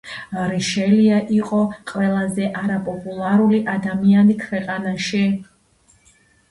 [0.51, 1.59] რიშელიე იყო
[1.93, 5.27] ყველაზე არაპოპულარული ადამიანი ქვეყანაში.